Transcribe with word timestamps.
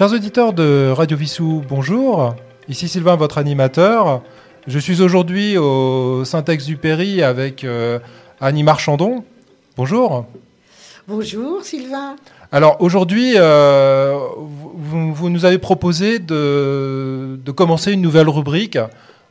Chers 0.00 0.14
auditeurs 0.14 0.54
de 0.54 0.90
Radio 0.96 1.14
Vissou, 1.14 1.62
bonjour. 1.68 2.34
Ici 2.70 2.88
Sylvain, 2.88 3.16
votre 3.16 3.36
animateur. 3.36 4.22
Je 4.66 4.78
suis 4.78 5.02
aujourd'hui 5.02 5.58
au 5.58 6.24
Saint-Exupéry 6.24 7.22
avec 7.22 7.64
euh, 7.64 7.98
Annie 8.40 8.62
Marchandon. 8.62 9.24
Bonjour. 9.76 10.24
Bonjour 11.06 11.62
Sylvain. 11.62 12.16
Alors 12.50 12.78
aujourd'hui, 12.80 13.34
euh, 13.36 14.16
vous, 14.38 15.12
vous, 15.12 15.28
nous 15.28 15.44
avez 15.44 15.58
proposé 15.58 16.18
de, 16.18 17.38
de, 17.44 17.52
commencer 17.52 17.92
une 17.92 18.00
nouvelle 18.00 18.30
rubrique 18.30 18.78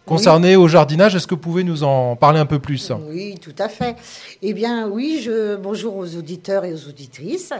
concernée 0.05 0.55
oui. 0.55 0.63
au 0.63 0.67
jardinage. 0.67 1.15
Est-ce 1.15 1.25
que 1.25 1.33
vous 1.33 1.41
pouvez 1.41 1.63
nous 1.63 1.81
en 1.81 2.15
parler 2.15 2.39
un 2.39 2.45
peu 2.45 2.59
plus? 2.59 2.91
Oui, 3.09 3.39
tout 3.41 3.55
à 3.57 3.69
fait. 3.69 3.95
Eh 4.43 4.53
bien 4.53 4.87
oui, 4.87 5.19
je, 5.23 5.55
bonjour 5.55 5.95
aux 5.95 6.15
auditeurs 6.15 6.63
et 6.63 6.73
aux 6.73 6.87
auditrices. 6.87 7.53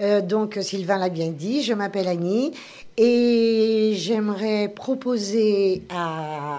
Euh, 0.00 0.20
donc 0.20 0.58
Sylvain 0.60 0.98
l'a 0.98 1.08
bien 1.08 1.30
dit, 1.30 1.62
je 1.62 1.72
m'appelle 1.72 2.08
Annie 2.08 2.52
et 2.96 3.92
j'aimerais 3.96 4.68
proposer 4.68 5.82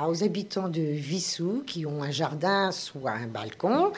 aux 0.08 0.24
habitants 0.24 0.68
de 0.68 0.82
Vissou 0.82 1.64
qui 1.66 1.86
ont 1.86 2.04
un 2.04 2.12
jardin 2.12 2.72
soit 2.72 3.12
un 3.12 3.28
balcon 3.28 3.92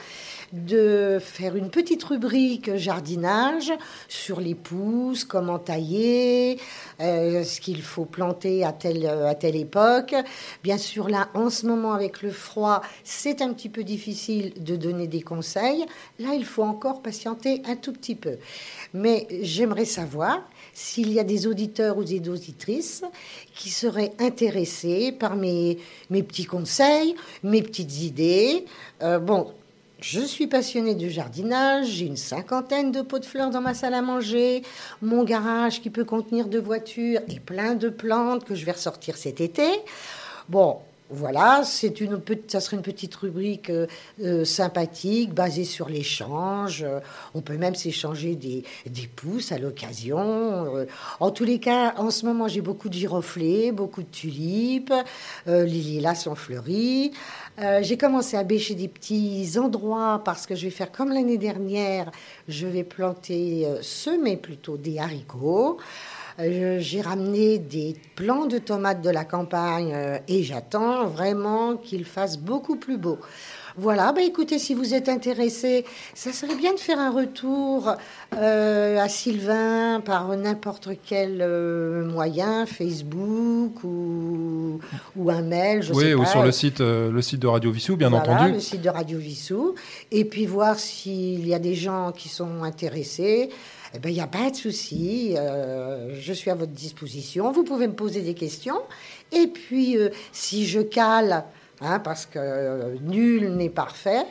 de 0.52 1.18
faire 1.20 1.56
une 1.56 1.68
petite 1.68 2.02
rubrique 2.04 2.74
jardinage 2.76 3.72
sur 4.08 4.40
les 4.40 4.54
pousses, 4.54 5.24
comment 5.24 5.58
tailler, 5.58 6.58
euh, 7.00 7.44
ce 7.44 7.60
qu'il 7.60 7.82
faut 7.82 8.06
planter 8.06 8.64
à 8.64 8.72
telle, 8.72 9.06
à 9.06 9.34
telle 9.34 9.56
époque. 9.56 10.14
Bien 10.62 10.78
sûr, 10.78 11.08
là, 11.08 11.28
en 11.34 11.50
ce 11.50 11.66
moment, 11.66 11.92
avec 11.92 12.22
le 12.22 12.30
froid, 12.30 12.82
c'est 13.04 13.42
un 13.42 13.52
petit 13.52 13.68
peu 13.68 13.84
difficile 13.84 14.52
de 14.62 14.76
donner 14.76 15.06
des 15.06 15.22
conseils. 15.22 15.84
Là, 16.18 16.34
il 16.34 16.44
faut 16.44 16.62
encore 16.62 17.02
patienter 17.02 17.62
un 17.66 17.76
tout 17.76 17.92
petit 17.92 18.14
peu. 18.14 18.38
Mais 18.94 19.26
j'aimerais 19.42 19.84
savoir 19.84 20.48
s'il 20.74 21.12
y 21.12 21.18
a 21.18 21.24
des 21.24 21.46
auditeurs 21.46 21.98
ou 21.98 22.04
des 22.04 22.28
auditrices 22.28 23.02
qui 23.54 23.70
seraient 23.70 24.12
intéressés 24.18 25.12
par 25.12 25.36
mes, 25.36 25.78
mes 26.10 26.22
petits 26.22 26.44
conseils, 26.44 27.14
mes 27.42 27.62
petites 27.62 28.02
idées. 28.02 28.64
Euh, 29.02 29.18
bon, 29.18 29.52
je 30.00 30.20
suis 30.20 30.46
passionnée 30.46 30.94
de 30.94 31.08
jardinage, 31.08 31.86
j'ai 31.86 32.06
une 32.06 32.16
cinquantaine 32.16 32.92
de 32.92 33.02
pots 33.02 33.18
de 33.18 33.24
fleurs 33.24 33.50
dans 33.50 33.60
ma 33.60 33.74
salle 33.74 33.94
à 33.94 34.02
manger, 34.02 34.62
mon 35.02 35.24
garage 35.24 35.80
qui 35.80 35.90
peut 35.90 36.04
contenir 36.04 36.46
deux 36.46 36.60
voitures 36.60 37.20
et 37.28 37.40
plein 37.40 37.74
de 37.74 37.88
plantes 37.88 38.44
que 38.44 38.54
je 38.54 38.64
vais 38.64 38.72
ressortir 38.72 39.16
cet 39.16 39.40
été. 39.40 39.66
Bon, 40.48 40.78
voilà, 41.10 41.62
c'est 41.64 42.00
une, 42.00 42.20
ça 42.48 42.60
serait 42.60 42.76
une 42.76 42.82
petite 42.82 43.14
rubrique 43.14 43.70
euh, 43.70 43.86
euh, 44.22 44.44
sympathique, 44.44 45.32
basée 45.32 45.64
sur 45.64 45.88
l'échange. 45.88 46.82
Euh, 46.82 47.00
on 47.34 47.40
peut 47.40 47.56
même 47.56 47.74
s'échanger 47.74 48.34
des, 48.34 48.62
des 48.86 49.06
pousses 49.06 49.50
à 49.50 49.58
l'occasion. 49.58 50.86
En 51.20 51.30
tous 51.30 51.44
les 51.44 51.60
cas, 51.60 51.94
en 51.96 52.10
ce 52.10 52.26
moment, 52.26 52.46
j'ai 52.46 52.60
beaucoup 52.60 52.88
de 52.88 52.94
giroflées, 52.94 53.72
beaucoup 53.72 54.02
de 54.02 54.08
tulipes. 54.08 54.92
les 55.46 55.66
lilas 55.66 56.14
sont 56.16 56.34
fleuris. 56.34 57.12
j'ai 57.80 57.96
commencé 57.96 58.36
à 58.36 58.44
bêcher 58.44 58.74
des 58.74 58.88
petits 58.88 59.58
endroits 59.58 60.22
parce 60.24 60.46
que 60.46 60.54
je 60.54 60.64
vais 60.64 60.70
faire 60.70 60.92
comme 60.92 61.10
l'année 61.10 61.38
dernière. 61.38 62.10
Je 62.48 62.66
vais 62.66 62.84
planter, 62.84 63.66
semer 63.82 64.36
plutôt 64.36 64.76
des 64.76 64.98
haricots. 64.98 65.78
J'ai 66.38 67.00
ramené 67.00 67.58
des 67.58 67.96
plants 68.14 68.46
de 68.46 68.58
tomates 68.58 69.02
de 69.02 69.10
la 69.10 69.24
campagne 69.24 69.92
euh, 69.92 70.18
et 70.28 70.44
j'attends 70.44 71.06
vraiment 71.06 71.76
qu'ils 71.76 72.04
fassent 72.04 72.38
beaucoup 72.38 72.76
plus 72.76 72.96
beau. 72.96 73.18
Voilà, 73.80 74.12
bah 74.12 74.22
écoutez, 74.22 74.58
si 74.58 74.74
vous 74.74 74.92
êtes 74.92 75.08
intéressé, 75.08 75.84
ça 76.12 76.32
serait 76.32 76.56
bien 76.56 76.74
de 76.74 76.80
faire 76.80 76.98
un 76.98 77.12
retour 77.12 77.94
euh, 78.34 78.98
à 78.98 79.08
Sylvain 79.08 80.02
par 80.04 80.36
n'importe 80.36 80.88
quel 81.06 81.38
euh, 81.40 82.04
moyen, 82.04 82.66
Facebook 82.66 83.84
ou, 83.84 84.80
ou, 85.16 85.30
un 85.30 85.42
mail, 85.42 85.82
je 85.84 85.92
oui, 85.92 86.06
sais 86.06 86.14
ou 86.14 86.24
pas. 86.24 86.26
sur 86.26 86.42
le 86.42 86.50
site, 86.50 86.80
euh, 86.80 87.12
le 87.12 87.22
site 87.22 87.38
de 87.38 87.46
Radio 87.46 87.70
Vissou, 87.70 87.96
bien 87.96 88.08
voilà, 88.08 88.32
entendu. 88.32 88.52
le 88.54 88.60
site 88.60 88.82
de 88.82 88.90
Radio 88.90 89.16
Vissou. 89.16 89.76
Et 90.10 90.24
puis 90.24 90.46
voir 90.46 90.76
s'il 90.76 91.46
y 91.46 91.54
a 91.54 91.60
des 91.60 91.76
gens 91.76 92.10
qui 92.10 92.28
sont 92.28 92.64
intéressés. 92.64 93.48
Eh 93.94 93.98
ben, 93.98 94.10
il 94.10 94.14
n'y 94.14 94.20
a 94.20 94.26
pas 94.26 94.50
de 94.50 94.56
souci. 94.56 95.34
Euh, 95.36 96.14
je 96.20 96.32
suis 96.32 96.50
à 96.50 96.54
votre 96.54 96.72
disposition. 96.72 97.50
Vous 97.52 97.64
pouvez 97.64 97.86
me 97.86 97.94
poser 97.94 98.20
des 98.22 98.34
questions. 98.34 98.80
Et 99.32 99.46
puis, 99.46 99.96
euh, 99.96 100.10
si 100.32 100.66
je 100.66 100.80
cale, 100.80 101.44
hein, 101.80 101.98
parce 102.00 102.26
que 102.26 102.38
euh, 102.38 102.96
nul 103.00 103.54
n'est 103.54 103.70
parfait, 103.70 104.24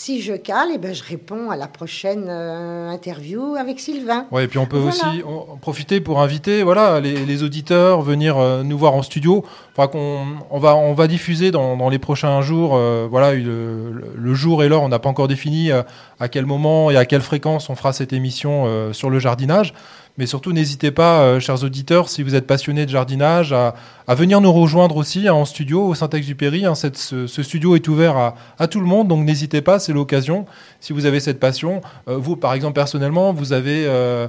si 0.00 0.22
je 0.22 0.32
cale, 0.34 0.68
eh 0.72 0.78
ben, 0.78 0.94
je 0.94 1.02
réponds 1.02 1.50
à 1.50 1.56
la 1.56 1.66
prochaine 1.66 2.26
euh, 2.28 2.88
interview 2.88 3.56
avec 3.56 3.80
Sylvain. 3.80 4.26
Ouais, 4.30 4.44
et 4.44 4.46
puis 4.46 4.60
on 4.60 4.64
peut 4.64 4.78
voilà. 4.78 4.94
aussi 4.94 5.24
en 5.24 5.56
profiter 5.56 6.00
pour 6.00 6.20
inviter 6.20 6.62
voilà, 6.62 7.00
les, 7.00 7.26
les 7.26 7.42
auditeurs, 7.42 8.00
venir 8.00 8.38
euh, 8.38 8.62
nous 8.62 8.78
voir 8.78 8.94
en 8.94 9.02
studio. 9.02 9.44
Enfin, 9.76 9.88
qu'on, 9.88 10.24
on, 10.50 10.60
va, 10.60 10.76
on 10.76 10.94
va 10.94 11.08
diffuser 11.08 11.50
dans, 11.50 11.76
dans 11.76 11.88
les 11.88 11.98
prochains 11.98 12.40
jours, 12.42 12.76
euh, 12.76 13.08
voilà, 13.10 13.34
le, 13.34 14.14
le, 14.14 14.34
jour 14.34 14.62
et 14.62 14.68
l'heure, 14.68 14.82
on 14.82 14.88
n'a 14.88 15.00
pas 15.00 15.08
encore 15.08 15.26
défini 15.26 15.72
à 15.72 16.28
quel 16.28 16.46
moment 16.46 16.92
et 16.92 16.96
à 16.96 17.04
quelle 17.04 17.20
fréquence 17.20 17.68
on 17.68 17.74
fera 17.74 17.92
cette 17.92 18.12
émission 18.12 18.92
sur 18.92 19.10
le 19.10 19.18
jardinage. 19.18 19.74
Mais 20.18 20.26
surtout, 20.26 20.52
n'hésitez 20.52 20.90
pas, 20.90 21.20
euh, 21.20 21.40
chers 21.40 21.62
auditeurs, 21.62 22.08
si 22.08 22.24
vous 22.24 22.34
êtes 22.34 22.46
passionnés 22.46 22.84
de 22.86 22.90
jardinage, 22.90 23.52
à, 23.52 23.76
à 24.08 24.14
venir 24.16 24.40
nous 24.40 24.52
rejoindre 24.52 24.96
aussi 24.96 25.28
hein, 25.28 25.34
en 25.34 25.44
studio 25.44 25.86
au 25.86 25.94
Saint-Exupéry. 25.94 26.66
Hein, 26.66 26.74
ce, 26.74 27.26
ce, 27.28 27.42
studio 27.44 27.76
est 27.76 27.86
ouvert 27.86 28.16
à, 28.16 28.34
à 28.58 28.66
tout 28.66 28.80
le 28.80 28.86
monde, 28.86 29.06
donc 29.06 29.24
n'hésitez 29.24 29.62
pas, 29.62 29.78
c'est 29.78 29.92
l'occasion. 29.92 30.44
Si 30.80 30.92
vous 30.92 31.06
avez 31.06 31.20
cette 31.20 31.38
passion, 31.38 31.82
euh, 32.08 32.16
vous, 32.16 32.34
par 32.34 32.54
exemple, 32.54 32.74
personnellement, 32.74 33.32
vous 33.32 33.52
avez, 33.52 33.84
euh, 33.86 34.26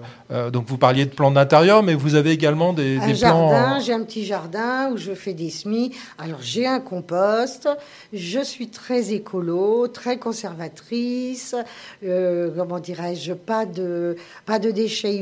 donc 0.52 0.66
vous 0.68 0.78
parliez 0.78 1.06
de 1.06 1.10
plans 1.12 1.32
d'intérieur, 1.32 1.82
mais 1.82 1.96
vous 1.96 2.14
avez 2.14 2.32
également 2.32 2.72
des, 2.72 2.98
un 3.00 3.08
des 3.08 3.16
jardin, 3.16 3.48
plans. 3.48 3.80
J'ai 3.80 3.94
un 3.94 4.04
petit 4.04 4.26
jardin 4.26 4.92
où 4.92 4.98
je 4.98 5.14
fais 5.14 5.34
des 5.34 5.50
semis. 5.50 5.92
Alors 6.20 6.42
j'ai 6.42 6.68
un 6.68 6.80
compost. 6.82 7.68
Je 8.14 8.44
suis 8.44 8.68
très 8.68 9.12
écolo, 9.12 9.88
très 9.88 10.18
conservatrice. 10.18 11.56
Comment 12.04 12.80
dirais-je 12.80 13.34
Pas 13.34 13.66
de 13.66 14.18
pas 14.46 14.60
de 14.60 14.72
déchets 14.72 15.16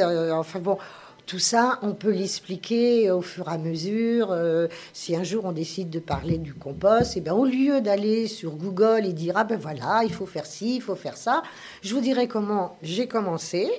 Euh, 0.00 0.32
enfin 0.32 0.60
bon. 0.60 0.78
Tout 1.24 1.38
ça, 1.38 1.78
on 1.82 1.92
peut 1.92 2.10
l'expliquer 2.10 3.10
au 3.12 3.22
fur 3.22 3.48
et 3.48 3.52
à 3.52 3.58
mesure. 3.58 4.32
Euh, 4.32 4.66
si 4.92 5.14
un 5.14 5.22
jour 5.22 5.44
on 5.44 5.52
décide 5.52 5.88
de 5.88 6.00
parler 6.00 6.36
du 6.36 6.52
compost, 6.52 7.16
et 7.16 7.20
ben 7.20 7.32
au 7.32 7.44
lieu 7.44 7.80
d'aller 7.80 8.26
sur 8.26 8.56
Google 8.56 9.06
et 9.06 9.12
dire 9.12 9.34
ah 9.36 9.44
ben 9.44 9.56
voilà, 9.56 10.02
il 10.04 10.12
faut 10.12 10.26
faire 10.26 10.46
ci, 10.46 10.76
il 10.76 10.82
faut 10.82 10.96
faire 10.96 11.16
ça, 11.16 11.42
je 11.80 11.94
vous 11.94 12.00
dirai 12.00 12.26
comment 12.26 12.76
j'ai 12.82 13.06
commencé. 13.06 13.70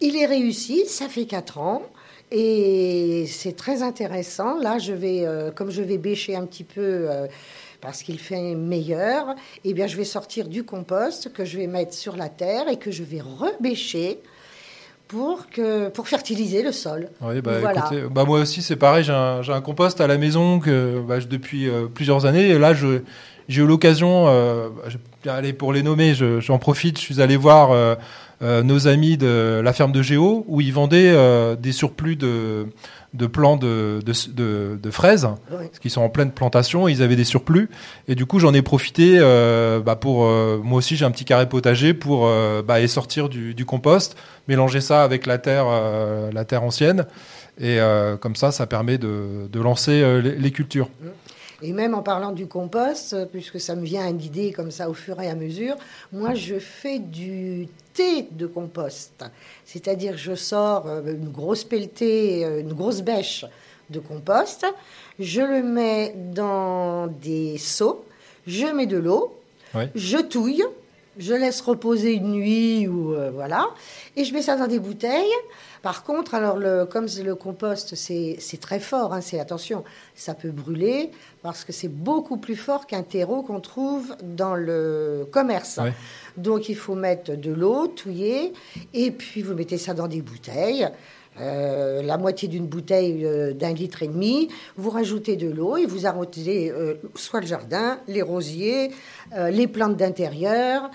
Il 0.00 0.16
est 0.16 0.26
réussi, 0.26 0.86
ça 0.86 1.08
fait 1.08 1.26
quatre 1.26 1.58
ans. 1.58 1.82
Et 2.32 3.26
c'est 3.28 3.56
très 3.56 3.82
intéressant. 3.82 4.58
Là, 4.58 4.78
je 4.78 4.92
vais, 4.92 5.24
euh, 5.24 5.50
comme 5.50 5.70
je 5.70 5.82
vais 5.82 5.98
bêcher 5.98 6.36
un 6.36 6.46
petit 6.46 6.64
peu 6.64 7.08
parce 7.80 8.02
qu'il 8.02 8.18
fait 8.18 8.54
meilleur, 8.54 9.34
eh 9.64 9.72
bien, 9.72 9.86
je 9.86 9.96
vais 9.96 10.04
sortir 10.04 10.48
du 10.48 10.64
compost 10.64 11.32
que 11.32 11.44
je 11.44 11.58
vais 11.58 11.66
mettre 11.66 11.94
sur 11.94 12.16
la 12.16 12.28
terre 12.28 12.68
et 12.68 12.76
que 12.76 12.90
je 12.90 13.02
vais 13.02 13.20
rebêcher 13.20 14.20
pour, 15.10 15.48
que, 15.50 15.88
pour 15.88 16.06
fertiliser 16.06 16.62
le 16.62 16.70
sol. 16.70 17.08
Oui, 17.20 17.40
bah, 17.40 17.58
voilà. 17.60 17.80
écoutez, 17.80 18.02
bah, 18.08 18.24
moi 18.24 18.38
aussi, 18.38 18.62
c'est 18.62 18.76
pareil. 18.76 19.02
J'ai 19.02 19.12
un, 19.12 19.40
un, 19.46 19.60
compost 19.60 20.00
à 20.00 20.06
la 20.06 20.18
maison 20.18 20.60
que, 20.60 21.02
bah, 21.06 21.18
depuis 21.28 21.68
euh, 21.68 21.86
plusieurs 21.92 22.26
années. 22.26 22.48
Et 22.50 22.58
là, 22.58 22.74
je, 22.74 23.00
j'ai 23.48 23.62
eu 23.62 23.66
l'occasion, 23.66 24.26
euh, 24.28 24.68
allez, 25.26 25.52
pour 25.52 25.72
les 25.72 25.82
nommer, 25.82 26.14
j'en 26.14 26.58
profite, 26.58 26.98
je 26.98 27.02
suis 27.02 27.20
allé 27.20 27.36
voir 27.36 27.72
euh, 27.72 27.96
euh, 28.42 28.62
nos 28.62 28.86
amis 28.86 29.16
de 29.16 29.60
la 29.62 29.72
ferme 29.72 29.90
de 29.90 30.02
Géo, 30.02 30.44
où 30.46 30.60
ils 30.60 30.72
vendaient 30.72 31.10
euh, 31.12 31.56
des 31.56 31.72
surplus 31.72 32.14
de, 32.14 32.68
de 33.12 33.26
plants 33.26 33.56
de, 33.56 34.00
de, 34.04 34.12
de, 34.32 34.78
de 34.80 34.90
fraises, 34.90 35.28
Oui. 35.50 35.66
parce 35.66 35.78
qu'ils 35.80 35.90
sont 35.90 36.00
en 36.02 36.08
pleine 36.08 36.30
plantation, 36.30 36.86
ils 36.86 37.02
avaient 37.02 37.16
des 37.16 37.24
surplus. 37.24 37.68
Et 38.06 38.14
du 38.14 38.24
coup, 38.24 38.38
j'en 38.38 38.54
ai 38.54 38.62
profité 38.62 39.16
euh, 39.18 39.80
bah, 39.80 39.96
pour... 39.96 40.24
euh, 40.26 40.60
moi 40.62 40.78
aussi, 40.78 40.94
j'ai 40.96 41.04
un 41.04 41.10
petit 41.10 41.24
carré 41.24 41.48
potager 41.48 41.92
pour 41.92 42.26
euh, 42.26 42.62
bah, 42.62 42.86
sortir 42.86 43.28
du, 43.28 43.52
du 43.54 43.64
compost, 43.64 44.16
mélanger 44.46 44.80
ça 44.80 45.02
avec 45.02 45.26
la 45.26 45.38
terre, 45.38 45.66
la 46.32 46.44
terre 46.44 46.62
ancienne. 46.62 47.06
Et 47.60 47.78
comme 48.20 48.36
ça, 48.36 48.52
ça 48.52 48.66
permet 48.66 48.96
de, 48.96 49.48
de 49.52 49.60
lancer 49.60 50.20
les, 50.22 50.36
les 50.36 50.50
cultures. 50.50 50.88
Et 51.62 51.72
même 51.72 51.94
en 51.94 52.02
parlant 52.02 52.32
du 52.32 52.46
compost, 52.46 53.16
puisque 53.32 53.60
ça 53.60 53.74
me 53.74 53.84
vient 53.84 54.08
une 54.08 54.22
idée 54.22 54.52
comme 54.52 54.70
ça 54.70 54.88
au 54.88 54.94
fur 54.94 55.20
et 55.20 55.28
à 55.28 55.34
mesure, 55.34 55.76
moi 56.12 56.34
je 56.34 56.58
fais 56.58 56.98
du 56.98 57.68
thé 57.92 58.28
de 58.30 58.46
compost. 58.46 59.24
C'est-à-dire 59.64 60.16
je 60.16 60.34
sors 60.34 60.86
euh, 60.86 61.02
une 61.12 61.28
grosse 61.28 61.64
pelletée, 61.64 62.44
euh, 62.44 62.60
une 62.60 62.72
grosse 62.72 63.02
bêche 63.02 63.44
de 63.90 63.98
compost, 63.98 64.64
je 65.18 65.40
le 65.40 65.62
mets 65.62 66.14
dans 66.16 67.08
des 67.08 67.58
seaux, 67.58 68.04
je 68.46 68.66
mets 68.66 68.86
de 68.86 68.96
l'eau, 68.96 69.36
oui. 69.74 69.84
je 69.94 70.18
touille, 70.18 70.64
je 71.18 71.34
laisse 71.34 71.60
reposer 71.60 72.14
une 72.14 72.32
nuit 72.32 72.88
ou 72.88 73.14
euh, 73.14 73.30
voilà, 73.30 73.68
et 74.16 74.24
je 74.24 74.32
mets 74.32 74.42
ça 74.42 74.56
dans 74.56 74.66
des 74.66 74.78
bouteilles. 74.78 75.32
Par 75.82 76.04
contre, 76.04 76.34
alors 76.34 76.56
le, 76.58 76.84
comme 76.84 77.06
le 77.06 77.34
compost 77.34 77.94
c'est 77.94 78.60
très 78.60 78.80
fort, 78.80 79.14
hein, 79.14 79.20
c'est 79.20 79.40
attention, 79.40 79.82
ça 80.14 80.34
peut 80.34 80.50
brûler 80.50 81.10
parce 81.42 81.64
que 81.64 81.72
c'est 81.72 81.88
beaucoup 81.88 82.36
plus 82.36 82.56
fort 82.56 82.86
qu'un 82.86 83.02
terreau 83.02 83.42
qu'on 83.42 83.60
trouve 83.60 84.14
dans 84.22 84.54
le 84.54 85.26
commerce. 85.30 85.78
Ouais. 85.78 85.94
Donc 86.36 86.68
il 86.68 86.76
faut 86.76 86.94
mettre 86.94 87.34
de 87.34 87.50
l'eau 87.50 87.86
touillée 87.86 88.52
et 88.92 89.10
puis 89.10 89.42
vous 89.42 89.54
mettez 89.54 89.78
ça 89.78 89.94
dans 89.94 90.08
des 90.08 90.20
bouteilles. 90.20 90.88
Euh, 91.38 92.02
la 92.02 92.18
moitié 92.18 92.48
d'une 92.48 92.66
bouteille 92.66 93.24
euh, 93.24 93.52
d'un 93.52 93.72
litre 93.72 94.02
et 94.02 94.08
demi, 94.08 94.48
vous 94.76 94.90
rajoutez 94.90 95.36
de 95.36 95.48
l'eau 95.48 95.76
et 95.76 95.86
vous 95.86 96.04
arrosez 96.06 96.70
euh, 96.70 96.94
soit 97.14 97.40
le 97.40 97.46
jardin, 97.46 97.98
les 98.08 98.22
rosiers, 98.22 98.90
les 99.50 99.68
plantes 99.68 99.96
d'intérieur, 99.96 100.90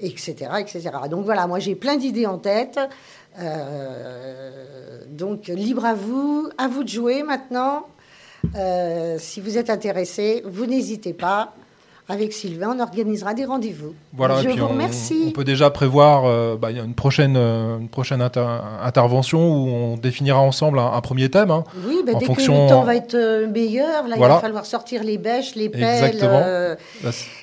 etc., 0.00 0.34
etc. 0.58 0.90
Donc 1.08 1.24
voilà, 1.24 1.46
moi 1.46 1.60
j'ai 1.60 1.76
plein 1.76 1.96
d'idées 1.96 2.26
en 2.26 2.38
tête. 2.38 2.80
donc 5.08 5.46
libre 5.46 5.84
à 5.84 5.94
vous, 5.94 6.48
à 6.58 6.66
vous 6.66 6.82
de 6.82 6.88
jouer 6.88 7.22
maintenant. 7.22 7.86
si 9.18 9.40
vous 9.40 9.56
êtes 9.56 9.70
intéressé, 9.70 10.42
vous 10.44 10.66
n'hésitez 10.66 11.12
pas 11.12 11.54
avec 12.10 12.32
Sylvain, 12.32 12.74
on 12.74 12.80
organisera 12.80 13.34
des 13.34 13.44
rendez-vous. 13.44 13.94
Voilà, 14.14 14.40
je 14.42 14.48
vous 14.48 14.62
on, 14.62 14.68
remercie. 14.68 15.24
On 15.28 15.32
peut 15.32 15.44
déjà 15.44 15.68
prévoir 15.68 16.24
euh, 16.24 16.56
bah, 16.56 16.70
une 16.70 16.94
prochaine, 16.94 17.36
euh, 17.36 17.78
une 17.78 17.90
prochaine 17.90 18.22
intervention 18.22 19.46
où 19.46 19.68
on 19.68 19.96
définira 19.98 20.38
ensemble 20.38 20.78
un, 20.78 21.00
premier 21.02 21.28
thème. 21.28 21.50
Hein, 21.50 21.64
oui, 21.86 21.98
bah, 22.06 22.12
dès 22.18 22.24
fonction... 22.24 22.54
que 22.54 22.62
le 22.62 22.68
temps 22.68 22.82
va 22.82 22.96
être 22.96 23.14
euh, 23.14 23.46
meilleur, 23.46 24.08
là, 24.08 24.16
il 24.16 24.20
va 24.22 24.40
falloir 24.40 24.64
sortir 24.64 25.04
les 25.04 25.18
bêches, 25.18 25.54
les 25.54 25.68
pelles 25.68 26.78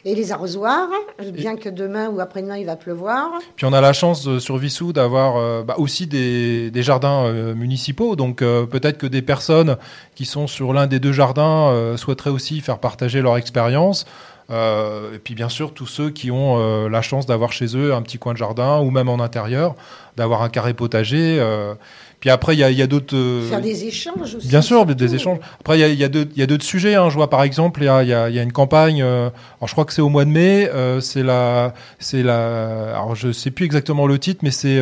et 0.04 0.16
les 0.16 0.32
arrosoirs, 0.32 0.90
bien 1.32 1.58
que 1.58 1.70
demain 1.70 2.10
ou 2.10 2.20
après-demain 2.20 2.58
il 2.58 2.66
va 2.66 2.76
pleuvoir. 2.76 3.34
Puis 3.56 3.68
on 3.68 3.74
a 3.74 3.82
la 3.82 3.94
chance 3.94 4.40
sur 4.40 4.58
Vissou 4.58 4.94
d'avoir 4.94 5.64
bah, 5.64 5.76
aussi 5.78 6.08
des, 6.08 6.72
des 6.72 6.84
jardins 6.84 7.32
municipaux, 7.54 8.16
donc 8.16 8.38
peut-être 8.40 8.98
que 8.98 9.08
des 9.08 9.22
personnes 9.22 9.78
qui 10.16 10.26
sont 10.26 10.48
sur 10.48 10.74
l'un 10.74 10.88
des 10.88 11.00
deux 11.00 11.12
jardins 11.12 11.96
souhaiteraient 11.98 12.32
aussi 12.32 12.62
faire 12.62 12.80
partager 12.80 13.22
leur 13.22 13.38
expérience. 13.38 14.06
Euh, 14.52 15.16
et 15.16 15.18
puis 15.18 15.34
bien 15.34 15.50
sûr 15.50 15.74
tous 15.74 15.88
ceux 15.88 16.12
qui 16.12 16.30
ont 16.30 16.60
euh, 16.60 16.88
la 16.88 17.02
chance 17.02 17.26
d'avoir 17.26 17.52
chez 17.52 17.76
eux 17.76 17.96
un 17.96 18.04
petit 18.04 18.20
coin 18.20 18.34
de 18.34 18.38
jardin 18.38 18.80
ou 18.80 18.92
même 18.92 19.10
en 19.10 19.20
intérieur, 19.20 19.76
d'avoir 20.18 20.44
un 20.44 20.50
carré 20.50 20.74
potager. 20.74 21.38
Euh. 21.40 21.74
Puis 22.20 22.30
après, 22.30 22.56
il 22.56 22.60
y 22.60 22.64
a, 22.64 22.84
a 22.84 22.88
d'autres. 22.88 23.16
Faire 23.50 23.62
des 23.62 23.86
échanges 23.86 24.36
aussi. 24.36 24.48
Bien 24.48 24.62
sûr, 24.62 24.86
des 24.86 25.16
échanges. 25.16 25.38
Après, 25.60 25.78
il 25.78 25.82
y 25.82 26.04
a, 26.04 26.08
y 26.08 26.42
a 26.42 26.48
d'autres 26.48 26.64
sujets. 26.64 26.96
Hein. 26.96 27.10
Je 27.10 27.16
vois 27.16 27.30
par 27.30 27.44
exemple, 27.44 27.82
il 27.82 27.86
y 27.86 27.90
a, 27.90 28.30
y 28.30 28.40
une 28.40 28.54
campagne. 28.54 29.02
alors, 29.02 29.32
je 29.68 29.72
crois 29.74 29.86
que 29.86 29.94
c'est 29.94 30.02
au 30.02 30.10
mois 30.10 30.26
de 30.26 30.32
mai. 30.32 30.70
c'est 31.02 31.22
la, 31.22 31.74
c'est 32.00 32.24
la. 32.24 32.96
Alors, 32.96 33.16
je 33.16 33.32
sais 33.32 33.52
plus 33.52 33.66
exactement 33.66 34.08
le 34.08 34.18
titre, 34.18 34.40
mais 34.44 34.50
c'est 34.50 34.82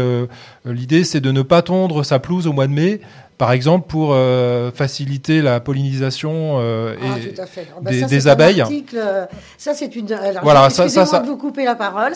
l'idée, 0.64 1.04
c'est 1.04 1.22
de 1.22 1.32
ne 1.32 1.42
pas 1.42 1.64
tondre 1.64 2.06
sa 2.06 2.20
pelouse 2.20 2.48
au 2.48 2.54
mois 2.54 2.68
de 2.68 2.74
mai 2.74 3.02
par 3.44 3.52
exemple 3.52 3.90
pour 3.90 4.14
euh, 4.14 4.72
faciliter 4.72 5.42
la 5.42 5.60
pollinisation 5.60 6.62
euh, 6.62 6.96
ah, 7.02 7.20
et 7.20 7.36
ah, 7.38 7.44
bah, 7.82 7.92
des, 7.92 8.28
abeilles. 8.30 8.64
Euh, 8.94 9.26
ça 9.58 9.74
c'est 9.74 9.98
une. 9.98 10.14
Alors, 10.14 10.44
voilà, 10.44 10.70
ça, 10.70 10.88
ça, 10.88 11.20
de 11.20 11.28
vous 11.28 11.36
couper 11.36 11.66
la 11.66 11.76
parole 11.76 12.14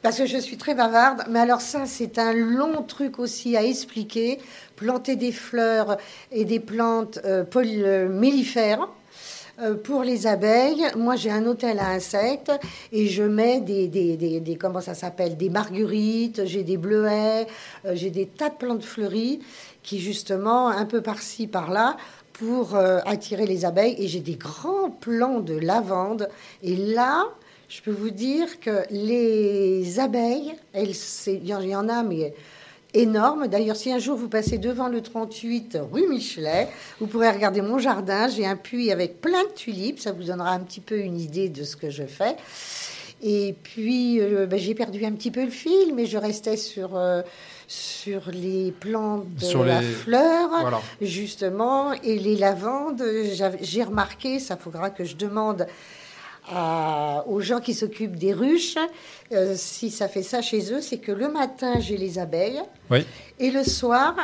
parce 0.00 0.18
que 0.18 0.26
je 0.26 0.38
suis 0.38 0.58
très 0.58 0.76
bavarde. 0.76 1.24
Mais 1.28 1.40
alors 1.40 1.60
ça 1.60 1.86
c'est 1.86 2.20
un 2.20 2.32
long 2.32 2.82
truc 2.86 3.18
aussi 3.18 3.56
à 3.56 3.64
expliquer. 3.64 4.38
Planter 4.76 5.16
des 5.16 5.32
fleurs 5.32 5.96
et 6.30 6.44
des 6.44 6.60
plantes 6.60 7.18
mellifères 8.08 8.86
pour 9.84 10.02
les 10.02 10.26
abeilles, 10.26 10.86
moi 10.96 11.16
j'ai 11.16 11.30
un 11.30 11.46
hôtel 11.46 11.78
à 11.78 11.88
insectes 11.88 12.52
et 12.92 13.06
je 13.06 13.22
mets 13.22 13.60
des, 13.60 13.88
des, 13.88 14.16
des 14.16 14.56
comment 14.56 14.80
ça 14.80 14.94
s'appelle, 14.94 15.36
des 15.36 15.50
marguerites, 15.50 16.46
j'ai 16.46 16.62
des 16.62 16.76
bleuets, 16.76 17.46
j'ai 17.92 18.10
des 18.10 18.26
tas 18.26 18.48
de 18.48 18.54
plantes 18.54 18.84
fleuries 18.84 19.40
qui 19.82 19.98
justement, 19.98 20.68
un 20.68 20.84
peu 20.84 21.00
par-ci, 21.00 21.46
par-là, 21.46 21.96
pour 22.32 22.74
euh, 22.74 22.98
attirer 23.04 23.46
les 23.46 23.64
abeilles. 23.64 23.96
Et 23.98 24.08
j'ai 24.08 24.20
des 24.20 24.36
grands 24.36 24.90
plants 24.90 25.40
de 25.40 25.54
lavande. 25.54 26.28
Et 26.62 26.76
là, 26.76 27.24
je 27.68 27.82
peux 27.82 27.90
vous 27.90 28.10
dire 28.10 28.60
que 28.60 28.82
les 28.90 30.00
abeilles, 30.00 30.54
elles, 30.72 30.94
il 31.26 31.46
y 31.46 31.76
en 31.76 31.88
a, 31.88 32.02
mais 32.02 32.34
énormes. 32.94 33.48
D'ailleurs, 33.48 33.76
si 33.76 33.92
un 33.92 33.98
jour 33.98 34.16
vous 34.16 34.28
passez 34.28 34.58
devant 34.58 34.88
le 34.88 35.00
38 35.00 35.78
rue 35.90 36.08
Michelet, 36.08 36.68
vous 37.00 37.06
pourrez 37.06 37.30
regarder 37.30 37.62
mon 37.62 37.78
jardin. 37.78 38.28
J'ai 38.28 38.46
un 38.46 38.56
puits 38.56 38.90
avec 38.90 39.20
plein 39.20 39.44
de 39.44 39.52
tulipes. 39.54 40.00
Ça 40.00 40.12
vous 40.12 40.24
donnera 40.24 40.50
un 40.50 40.60
petit 40.60 40.80
peu 40.80 40.98
une 40.98 41.18
idée 41.18 41.48
de 41.48 41.64
ce 41.64 41.76
que 41.76 41.90
je 41.90 42.04
fais. 42.04 42.36
Et 43.22 43.54
puis, 43.62 44.20
euh, 44.20 44.46
ben, 44.46 44.58
j'ai 44.58 44.74
perdu 44.74 45.04
un 45.04 45.12
petit 45.12 45.30
peu 45.30 45.44
le 45.44 45.50
fil, 45.50 45.94
mais 45.94 46.06
je 46.06 46.18
restais 46.18 46.56
sur... 46.56 46.96
Euh, 46.96 47.22
sur 47.70 48.32
les 48.32 48.72
plantes 48.72 49.32
de 49.36 49.62
la 49.62 49.80
fleur, 49.80 50.82
justement, 51.00 51.92
et 51.92 52.18
les 52.18 52.34
lavandes. 52.34 53.00
J'ai 53.60 53.84
remarqué, 53.84 54.40
ça 54.40 54.56
faudra 54.56 54.90
que 54.90 55.04
je 55.04 55.14
demande 55.14 55.68
aux 57.26 57.40
gens 57.40 57.60
qui 57.60 57.74
s'occupent 57.74 58.16
des 58.16 58.32
ruches, 58.32 58.76
euh, 59.32 59.54
si 59.56 59.90
ça 59.90 60.08
fait 60.08 60.22
ça 60.22 60.42
chez 60.42 60.72
eux, 60.72 60.80
c'est 60.80 60.98
que 60.98 61.12
le 61.12 61.28
matin, 61.28 61.74
j'ai 61.78 61.96
les 61.96 62.18
abeilles, 62.18 62.62
et 63.38 63.50
le 63.50 63.64
soir, 63.64 64.16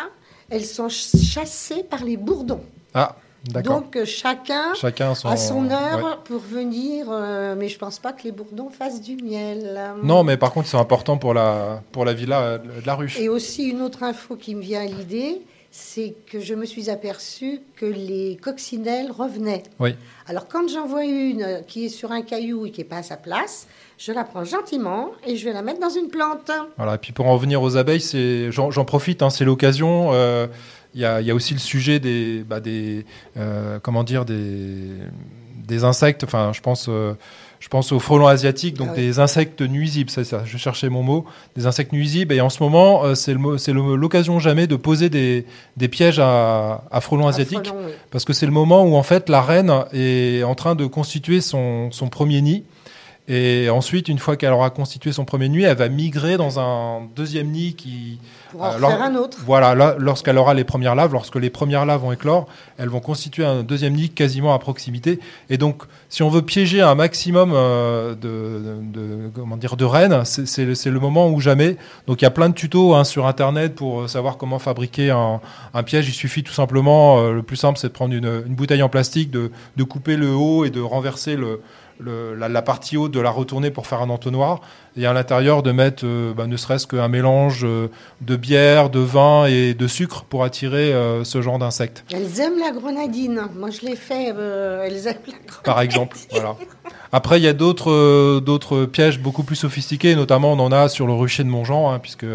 elles 0.50 0.64
sont 0.64 0.88
chassées 0.88 1.82
par 1.82 2.04
les 2.04 2.16
bourdons. 2.16 2.62
Ah. 2.94 3.16
Donc 3.44 3.94
euh, 3.94 4.04
chacun, 4.04 4.74
chacun 4.74 5.12
a 5.12 5.36
son 5.36 5.70
heure 5.70 6.22
pour 6.24 6.40
venir, 6.40 7.06
euh, 7.08 7.54
mais 7.56 7.68
je 7.68 7.78
pense 7.78 8.00
pas 8.00 8.12
que 8.12 8.24
les 8.24 8.32
bourdons 8.32 8.70
fassent 8.70 9.00
du 9.00 9.16
miel. 9.16 9.80
Non, 10.02 10.24
mais 10.24 10.36
par 10.36 10.52
contre 10.52 10.66
c'est 10.66 10.76
important 10.76 11.16
pour 11.16 11.32
la, 11.32 11.80
pour 11.92 12.04
la 12.04 12.12
villa 12.12 12.58
de 12.58 12.84
la 12.84 12.94
ruche. 12.96 13.20
Et 13.20 13.28
aussi 13.28 13.68
une 13.68 13.82
autre 13.82 14.02
info 14.02 14.34
qui 14.34 14.56
me 14.56 14.62
vient 14.62 14.80
à 14.80 14.86
l'idée, 14.86 15.42
c'est 15.78 16.14
que 16.24 16.40
je 16.40 16.54
me 16.54 16.64
suis 16.64 16.88
aperçue 16.88 17.60
que 17.76 17.84
les 17.84 18.38
coccinelles 18.40 19.10
revenaient. 19.10 19.62
Oui. 19.78 19.94
Alors 20.26 20.48
quand 20.48 20.66
j'en 20.68 20.86
vois 20.86 21.04
une 21.04 21.62
qui 21.68 21.84
est 21.84 21.88
sur 21.90 22.12
un 22.12 22.22
caillou 22.22 22.64
et 22.64 22.70
qui 22.70 22.80
n'est 22.80 22.86
pas 22.86 22.96
à 22.96 23.02
sa 23.02 23.18
place, 23.18 23.68
je 23.98 24.10
la 24.10 24.24
prends 24.24 24.42
gentiment 24.42 25.10
et 25.26 25.36
je 25.36 25.44
vais 25.44 25.52
la 25.52 25.60
mettre 25.60 25.80
dans 25.80 25.90
une 25.90 26.08
plante. 26.08 26.50
Voilà, 26.78 26.94
et 26.94 26.98
puis 26.98 27.12
pour 27.12 27.26
en 27.26 27.36
venir 27.36 27.60
aux 27.60 27.76
abeilles, 27.76 28.00
j'en 28.50 28.84
profite, 28.86 29.20
hein, 29.20 29.28
c'est 29.28 29.44
l'occasion. 29.44 30.14
Euh, 30.14 30.46
il 30.94 31.02
y, 31.02 31.04
a, 31.04 31.34
aussi 31.34 31.52
le 31.52 31.60
sujet 31.60 32.00
des, 32.00 32.42
bah, 32.42 32.60
des 32.60 33.04
euh, 33.36 33.78
comment 33.82 34.02
dire, 34.02 34.24
des, 34.24 34.88
des 35.66 35.84
insectes. 35.84 36.24
Enfin, 36.24 36.52
je 36.52 36.60
pense, 36.60 36.86
euh, 36.88 37.14
je 37.60 37.68
pense 37.68 37.92
aux 37.92 37.98
frelons 37.98 38.26
asiatiques, 38.26 38.76
donc 38.76 38.88
ah 38.92 38.96
des 38.96 39.18
insectes 39.18 39.62
nuisibles. 39.62 40.10
Ça, 40.10 40.24
ça, 40.24 40.42
je 40.44 40.56
cherchais 40.58 40.88
mon 40.88 41.02
mot, 41.02 41.24
des 41.56 41.66
insectes 41.66 41.92
nuisibles. 41.92 42.34
Et 42.34 42.40
en 42.40 42.50
ce 42.50 42.62
moment, 42.62 43.04
euh, 43.04 43.14
c'est 43.14 43.34
l'occasion 43.72 44.38
jamais 44.38 44.66
de 44.66 44.76
poser 44.76 45.08
des, 45.08 45.46
des 45.76 45.88
pièges 45.88 46.18
à, 46.18 46.84
à 46.90 47.00
frelons 47.00 47.28
asiatiques, 47.28 47.72
parce 48.10 48.24
que 48.24 48.32
c'est 48.32 48.46
le 48.46 48.52
moment 48.52 48.84
où 48.84 48.96
en 48.96 49.02
fait 49.02 49.28
la 49.28 49.42
reine 49.42 49.72
est 49.92 50.42
en 50.42 50.54
train 50.54 50.74
de 50.74 50.86
constituer 50.86 51.40
son, 51.40 51.90
son 51.90 52.08
premier 52.08 52.40
nid. 52.40 52.64
Et 53.28 53.68
ensuite, 53.70 54.08
une 54.08 54.20
fois 54.20 54.36
qu'elle 54.36 54.52
aura 54.52 54.70
constitué 54.70 55.10
son 55.10 55.24
premier 55.24 55.48
nid, 55.48 55.62
elle 55.62 55.76
va 55.76 55.88
migrer 55.88 56.36
dans 56.36 56.60
un 56.60 57.08
deuxième 57.16 57.48
nid 57.50 57.74
qui. 57.74 58.20
Pour 58.52 58.62
en 58.62 58.70
faire 58.70 59.02
un 59.02 59.16
autre. 59.16 59.38
Voilà, 59.44 59.96
lorsqu'elle 59.98 60.38
aura 60.38 60.54
les 60.54 60.62
premières 60.62 60.94
laves, 60.94 61.12
lorsque 61.12 61.34
les 61.34 61.50
premières 61.50 61.84
laves 61.86 62.02
vont 62.02 62.12
éclore, 62.12 62.46
elles 62.78 62.88
vont 62.88 63.00
constituer 63.00 63.44
un 63.44 63.64
deuxième 63.64 63.94
nid 63.94 64.10
quasiment 64.10 64.54
à 64.54 64.60
proximité. 64.60 65.18
Et 65.50 65.58
donc, 65.58 65.82
si 66.08 66.22
on 66.22 66.28
veut 66.28 66.42
piéger 66.42 66.80
un 66.82 66.94
maximum 66.94 67.50
euh, 67.52 68.14
de, 68.14 68.80
de, 68.92 69.30
comment 69.34 69.56
dire, 69.56 69.76
de 69.76 69.84
reines, 69.84 70.24
c'est 70.24 70.64
le 70.64 71.00
moment 71.00 71.28
où 71.28 71.40
jamais. 71.40 71.76
Donc, 72.06 72.22
il 72.22 72.24
y 72.24 72.28
a 72.28 72.30
plein 72.30 72.48
de 72.48 72.54
tutos 72.54 72.94
hein, 72.94 73.02
sur 73.02 73.26
Internet 73.26 73.74
pour 73.74 74.02
euh, 74.02 74.06
savoir 74.06 74.36
comment 74.36 74.60
fabriquer 74.60 75.10
un, 75.10 75.40
un 75.74 75.82
piège. 75.82 76.08
Il 76.08 76.14
suffit 76.14 76.44
tout 76.44 76.52
simplement, 76.52 77.18
euh, 77.18 77.32
le 77.32 77.42
plus 77.42 77.56
simple, 77.56 77.76
c'est 77.76 77.88
de 77.88 77.92
prendre 77.92 78.14
une, 78.14 78.44
une, 78.46 78.54
bouteille 78.54 78.84
en 78.84 78.88
plastique, 78.88 79.32
de, 79.32 79.50
de 79.76 79.82
couper 79.82 80.16
le 80.16 80.30
haut 80.30 80.64
et 80.64 80.70
de 80.70 80.80
renverser 80.80 81.34
le 81.34 81.60
la, 82.00 82.62
partie 82.62 82.96
haute 82.96 83.12
de 83.12 83.20
la 83.20 83.30
retourner 83.30 83.70
pour 83.70 83.86
faire 83.86 84.02
un 84.02 84.10
entonnoir 84.10 84.60
et 84.96 85.06
à 85.06 85.12
l'intérieur 85.12 85.62
de 85.62 85.72
mettre 85.72 86.04
euh, 86.06 86.32
bah, 86.34 86.46
ne 86.46 86.56
serait-ce 86.56 86.86
qu'un 86.86 87.08
mélange 87.08 87.64
euh, 87.64 87.88
de 88.20 88.36
bière, 88.36 88.90
de 88.90 89.00
vin 89.00 89.46
et 89.46 89.74
de 89.74 89.86
sucre 89.86 90.24
pour 90.24 90.44
attirer 90.44 90.92
euh, 90.92 91.24
ce 91.24 91.42
genre 91.42 91.58
d'insectes. 91.58 92.04
Elles 92.12 92.40
aiment 92.40 92.58
la 92.58 92.72
grenadine. 92.72 93.42
Moi, 93.54 93.70
je 93.70 93.86
l'ai 93.86 93.96
fait. 93.96 94.28
elles 94.28 95.06
aiment 95.06 95.26
la 95.26 95.38
grenadine. 95.46 95.62
Par 95.64 95.80
exemple, 95.80 96.16
voilà. 96.30 96.56
Après, 97.12 97.38
il 97.38 97.44
y 97.44 97.48
a 97.48 97.52
d'autres 97.52 98.40
d'autres 98.40 98.84
pièges 98.84 99.20
beaucoup 99.20 99.42
plus 99.42 99.56
sophistiqués, 99.56 100.14
notamment 100.16 100.52
on 100.52 100.58
en 100.58 100.72
a 100.72 100.88
sur 100.88 101.06
le 101.06 101.12
rucher 101.12 101.44
de 101.44 101.48
Montjean, 101.48 101.90
hein, 101.90 101.98
puisque 101.98 102.26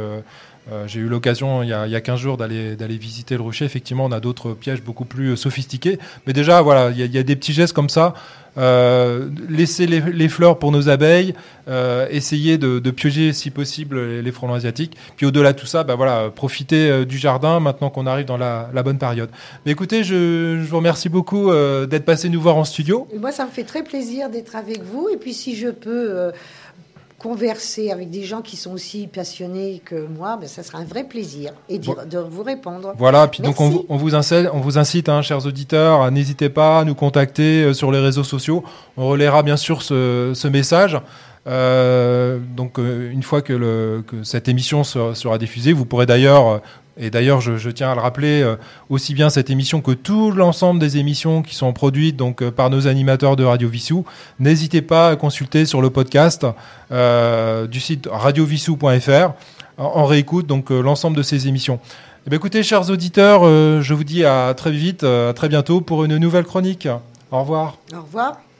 j'ai 0.85 0.99
eu 0.99 1.07
l'occasion 1.07 1.63
il, 1.63 1.69
y 1.69 1.73
a, 1.73 1.87
il 1.87 2.01
15 2.01 2.19
jours 2.19 2.37
d'aller 2.37 2.97
visiter 2.97 3.35
le 3.35 3.41
rucher. 3.41 3.65
Effectivement, 3.65 4.05
on 4.05 4.11
a 4.11 4.19
d'autres 4.19 4.53
pièges 4.53 4.81
beaucoup 4.81 5.05
plus 5.05 5.35
sophistiqués. 5.35 5.99
Mais 6.27 6.33
déjà, 6.33 6.61
voilà, 6.61 6.91
il 6.91 6.97
y, 6.97 7.17
a, 7.17 7.23
des 7.23 7.35
petits 7.35 7.53
gestes 7.53 7.73
comme 7.73 7.89
ça 7.89 8.13
euh, 8.57 9.29
laisser 9.49 9.87
les, 9.87 10.29
fleurs 10.29 10.59
pour 10.59 10.71
nos 10.71 10.89
abeilles, 10.89 11.33
euh, 11.67 12.07
essayer 12.09 12.57
de, 12.57 12.79
de, 12.79 12.91
piéger 12.91 13.33
si 13.33 13.49
possible 13.49 14.19
les, 14.19 14.31
frelons 14.31 14.53
asiatiques. 14.53 14.97
Puis 15.15 15.25
au-delà 15.25 15.53
de 15.53 15.59
tout 15.59 15.65
ça, 15.65 15.83
bah 15.83 15.95
voilà, 15.95 16.29
profiter 16.29 16.89
euh, 16.89 17.05
du 17.05 17.17
jardin 17.17 17.59
maintenant 17.59 17.89
qu'on 17.89 18.07
arrive 18.07 18.25
dans 18.25 18.37
la, 18.37 18.69
bonne 18.83 18.97
période. 18.97 19.29
Mais 19.65 19.71
écoutez, 19.71 20.03
je, 20.03 20.61
vous 20.61 20.77
remercie 20.77 21.09
beaucoup 21.09 21.51
euh, 21.51 21.85
d'être 21.85 22.05
passé 22.05 22.29
nous 22.29 22.41
voir 22.41 22.57
en 22.57 22.65
studio. 22.65 23.07
moi, 23.19 23.31
ça 23.31 23.45
me 23.45 23.51
fait 23.51 23.63
très 23.63 23.83
plaisir 23.83 24.29
d'être 24.29 24.55
avec 24.55 24.83
vous. 24.83 25.09
Et 25.13 25.17
puis 25.17 25.33
si 25.33 25.55
je 25.55 25.69
peux 25.69 26.31
converser 27.21 27.91
avec 27.91 28.09
des 28.09 28.23
gens 28.23 28.41
qui 28.41 28.57
sont 28.57 28.71
aussi 28.71 29.05
passionnés 29.05 29.79
que 29.85 30.07
moi, 30.07 30.37
ben, 30.41 30.47
ça 30.47 30.63
sera 30.63 30.79
un 30.79 30.85
vrai 30.85 31.03
plaisir 31.03 31.51
et 31.69 31.77
de, 31.77 32.17
vous 32.17 32.41
répondre. 32.41 32.93
Voilà, 32.97 33.27
puis 33.27 33.43
donc 33.43 33.61
on 33.61 33.69
vous, 33.69 33.85
on 33.89 33.97
vous, 33.97 34.15
incite, 34.15 34.47
on 34.51 34.59
vous 34.59 34.79
incite 34.79 35.07
hein, 35.07 35.21
chers 35.21 35.45
auditeurs, 35.45 36.09
n'hésitez 36.09 36.49
pas 36.49 36.79
à 36.79 36.83
nous 36.83 36.95
contacter 36.95 37.63
euh, 37.63 37.73
sur 37.73 37.91
les 37.91 37.99
réseaux 37.99 38.23
sociaux. 38.23 38.63
On 38.97 39.07
relaiera 39.07 39.43
bien 39.43 39.55
sûr 39.55 39.83
ce, 39.83 40.31
ce 40.33 40.47
message. 40.47 40.99
Euh, 41.47 42.39
donc 42.39 42.79
euh, 42.79 43.11
une 43.11 43.23
fois 43.23 43.43
que, 43.43 43.53
le, 43.53 44.03
que, 44.05 44.23
cette 44.23 44.47
émission 44.47 44.83
sera, 44.83 45.13
sera, 45.13 45.37
diffusée, 45.37 45.73
vous 45.73 45.85
pourrez 45.85 46.07
d'ailleurs 46.07 46.61
Et 46.97 47.09
d'ailleurs, 47.09 47.39
je, 47.39 47.69
tiens 47.69 47.91
à 47.91 47.95
le 47.95 48.01
rappeler, 48.01 48.41
euh, 48.41 48.55
aussi 48.89 49.13
bien 49.13 49.29
cette 49.29 49.49
émission 49.49 49.81
que 49.81 49.91
tout 49.91 50.31
l'ensemble 50.31 50.79
des 50.79 50.97
émissions 50.97 51.41
qui 51.41 51.55
sont 51.55 51.71
produites 51.71 52.17
donc 52.17 52.41
euh, 52.41 52.51
par 52.51 52.69
nos 52.69 52.87
animateurs 52.87 53.35
de 53.37 53.45
Radio 53.45 53.69
Vissou. 53.69 54.05
N'hésitez 54.39 54.81
pas 54.81 55.09
à 55.09 55.15
consulter 55.15 55.65
sur 55.65 55.81
le 55.81 55.89
podcast 55.89 56.45
euh, 56.91 57.65
du 57.67 57.79
site 57.79 58.09
radiovissou.fr. 58.11 59.31
En, 59.77 60.05
réécoute 60.05 60.45
donc 60.45 60.69
l'ensemble 60.69 61.17
de 61.17 61.23
ces 61.23 61.47
émissions. 61.47 61.79
Eh 62.27 62.29
bien, 62.29 62.37
écoutez, 62.37 62.61
chers 62.61 62.91
auditeurs, 62.91 63.45
je 63.45 63.93
vous 63.95 64.03
dis 64.03 64.23
à 64.25 64.53
très 64.55 64.69
vite, 64.69 65.03
à 65.03 65.33
très 65.33 65.49
bientôt 65.49 65.81
pour 65.81 66.03
une 66.03 66.17
nouvelle 66.17 66.45
chronique. 66.45 66.87
Au 67.31 67.39
revoir. 67.39 67.77
Au 67.91 68.01
revoir. 68.01 68.50